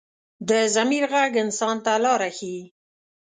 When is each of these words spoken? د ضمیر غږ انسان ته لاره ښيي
د 0.49 0.51
ضمیر 0.75 1.03
غږ 1.11 1.31
انسان 1.43 1.77
ته 1.85 1.93
لاره 2.05 2.29
ښيي 2.37 2.61